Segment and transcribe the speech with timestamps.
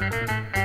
[0.00, 0.59] Música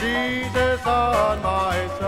[0.00, 2.05] Jesus on my side.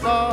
[0.00, 0.29] 고맙어.